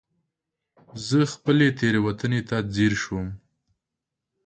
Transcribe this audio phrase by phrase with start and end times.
[1.07, 3.27] زه خپلې تېروتنې ته ځير شوم.